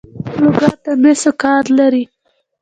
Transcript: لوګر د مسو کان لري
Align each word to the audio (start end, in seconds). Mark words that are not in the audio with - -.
لوګر 0.41 0.73
د 0.83 0.85
مسو 1.01 1.31
کان 1.41 1.63
لري 1.77 2.03